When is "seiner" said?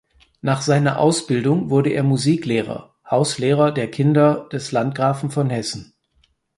0.63-0.97